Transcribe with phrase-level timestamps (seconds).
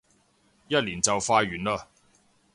[0.67, 1.79] 一年就快完嘞